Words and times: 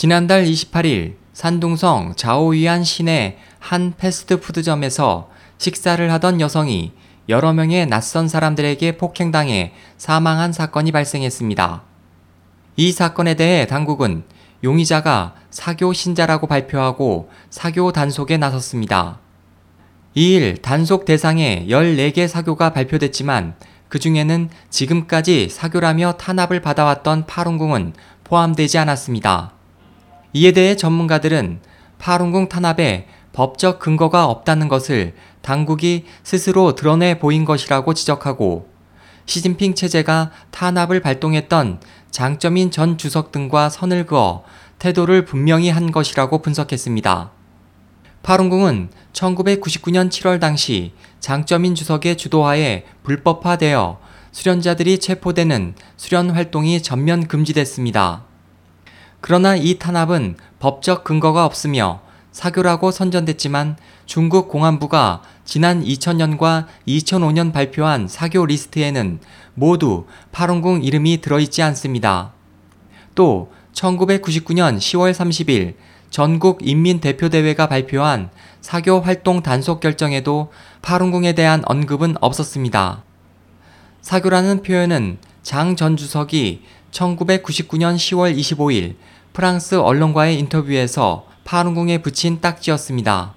지난달 0.00 0.46
28일 0.46 1.16
산둥성 1.34 2.14
자오위안 2.16 2.84
시내 2.84 3.36
한 3.58 3.92
패스트푸드점에서 3.98 5.28
식사를 5.58 6.10
하던 6.12 6.40
여성이 6.40 6.92
여러 7.28 7.52
명의 7.52 7.84
낯선 7.84 8.26
사람들에게 8.26 8.96
폭행당해 8.96 9.74
사망한 9.98 10.54
사건이 10.54 10.90
발생했습니다. 10.92 11.82
이 12.76 12.92
사건에 12.92 13.34
대해 13.34 13.66
당국은 13.66 14.24
용의자가 14.64 15.34
사교 15.50 15.92
신자라고 15.92 16.46
발표하고 16.46 17.28
사교 17.50 17.92
단속에 17.92 18.38
나섰습니다. 18.38 19.18
2일 20.16 20.62
단속 20.62 21.04
대상에 21.04 21.66
14개 21.68 22.26
사교가 22.26 22.72
발표됐지만 22.72 23.54
그 23.88 23.98
중에는 23.98 24.48
지금까지 24.70 25.50
사교라며 25.50 26.14
탄압을 26.14 26.62
받아왔던 26.62 27.26
파룬궁은 27.26 27.92
포함되지 28.24 28.78
않았습니다. 28.78 29.59
이에 30.32 30.52
대해 30.52 30.76
전문가들은 30.76 31.60
파룬궁 31.98 32.48
탄압에 32.48 33.06
법적 33.32 33.78
근거가 33.78 34.26
없다는 34.26 34.68
것을 34.68 35.14
당국이 35.42 36.04
스스로 36.22 36.74
드러내 36.74 37.18
보인 37.18 37.44
것이라고 37.44 37.94
지적하고 37.94 38.68
시진핑 39.26 39.74
체제가 39.74 40.30
탄압을 40.50 41.00
발동했던 41.00 41.80
장점인 42.10 42.70
전 42.70 42.98
주석 42.98 43.30
등과 43.32 43.68
선을 43.70 44.06
그어 44.06 44.42
태도를 44.78 45.24
분명히 45.24 45.70
한 45.70 45.92
것이라고 45.92 46.42
분석했습니다. 46.42 47.30
파룬궁은 48.22 48.90
1999년 49.12 50.10
7월 50.10 50.40
당시 50.40 50.92
장점인 51.20 51.74
주석의 51.74 52.16
주도하에 52.16 52.84
불법화되어 53.02 54.00
수련자들이 54.32 54.98
체포되는 54.98 55.74
수련 55.96 56.30
활동이 56.30 56.82
전면 56.82 57.26
금지됐습니다. 57.26 58.29
그러나 59.20 59.54
이 59.54 59.78
탄압은 59.78 60.36
법적 60.58 61.04
근거가 61.04 61.44
없으며 61.44 62.00
사교라고 62.32 62.90
선전됐지만 62.90 63.76
중국 64.06 64.48
공안부가 64.48 65.22
지난 65.44 65.84
2000년과 65.84 66.66
2005년 66.86 67.52
발표한 67.52 68.08
사교 68.08 68.46
리스트에는 68.46 69.20
모두 69.54 70.06
파룬궁 70.32 70.82
이름이 70.82 71.20
들어있지 71.20 71.62
않습니다. 71.62 72.32
또 73.14 73.52
1999년 73.72 74.78
10월 74.78 75.12
30일 75.12 75.74
전국 76.10 76.66
인민대표대회가 76.66 77.68
발표한 77.68 78.30
사교 78.60 79.00
활동 79.00 79.42
단속 79.42 79.80
결정에도 79.80 80.50
파룬궁에 80.82 81.34
대한 81.34 81.62
언급은 81.66 82.16
없었습니다. 82.20 83.04
사교라는 84.02 84.62
표현은 84.62 85.18
장 85.42 85.74
전 85.76 85.96
주석이 85.96 86.62
1999년 86.90 87.96
10월 87.96 88.36
25일 88.36 88.94
프랑스 89.32 89.76
언론과의 89.76 90.38
인터뷰에서 90.38 91.26
파룬궁에 91.44 91.98
붙인 91.98 92.40
딱지였습니다. 92.40 93.34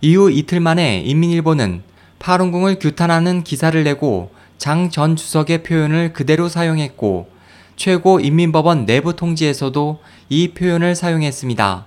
이후 0.00 0.30
이틀 0.30 0.60
만에 0.60 1.00
인민일보는 1.00 1.82
파룬궁을 2.18 2.78
규탄하는 2.78 3.42
기사를 3.44 3.82
내고 3.82 4.30
장 4.58 4.90
전 4.90 5.14
주석의 5.14 5.62
표현을 5.62 6.12
그대로 6.12 6.48
사용했고 6.48 7.30
최고 7.76 8.18
인민법원 8.18 8.86
내부 8.86 9.14
통지에서도 9.14 10.00
이 10.28 10.48
표현을 10.48 10.96
사용했습니다. 10.96 11.86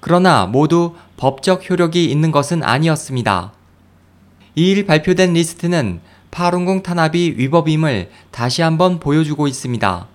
그러나 0.00 0.46
모두 0.46 0.96
법적 1.16 1.70
효력이 1.70 2.10
있는 2.10 2.32
것은 2.32 2.64
아니었습니다. 2.64 3.52
2일 4.56 4.86
발표된 4.86 5.32
리스트는 5.34 6.00
파룬궁 6.32 6.82
탄압이 6.82 7.34
위법임을 7.36 8.10
다시 8.30 8.62
한번 8.62 8.98
보여주고 8.98 9.46
있습니다. 9.46 10.08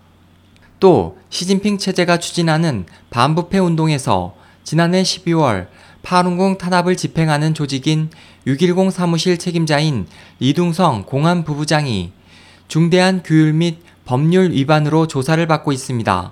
또 0.79 1.17
시진핑 1.29 1.77
체제가 1.77 2.17
추진하는 2.17 2.85
반부패 3.11 3.59
운동에서 3.59 4.35
지난해 4.63 5.03
12월 5.03 5.67
파룬궁 6.01 6.57
탄압을 6.57 6.97
집행하는 6.97 7.53
조직인 7.53 8.09
610 8.47 8.91
사무실 8.91 9.37
책임자인 9.37 10.07
이둥성 10.39 11.03
공안 11.05 11.43
부부장이 11.43 12.11
중대한 12.67 13.21
규율 13.23 13.53
및 13.53 13.79
법률 14.05 14.51
위반으로 14.51 15.05
조사를 15.05 15.45
받고 15.45 15.71
있습니다. 15.71 16.31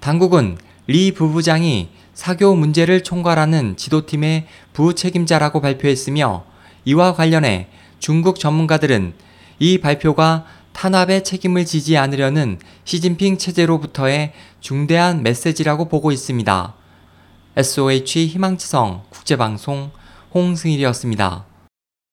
당국은 0.00 0.56
리 0.86 1.12
부부장이 1.12 1.90
사교 2.14 2.54
문제를 2.54 3.02
총괄하는 3.02 3.76
지도팀의 3.76 4.46
부책임자라고 4.72 5.60
발표했으며 5.60 6.44
이와 6.86 7.14
관련해 7.14 7.68
중국 7.98 8.38
전문가들은 8.38 9.14
이 9.58 9.78
발표가 9.78 10.44
탄압의 10.72 11.24
책임을 11.24 11.64
지지 11.64 11.96
않으려는 11.96 12.58
시진핑 12.84 13.38
체제로부터의 13.38 14.32
중대한 14.60 15.22
메시지라고 15.22 15.88
보고 15.88 16.12
있습니다. 16.12 16.74
SOH 17.56 18.26
희망지성 18.26 19.04
국제방송 19.08 19.90
홍승일이었습니다. 20.34 21.46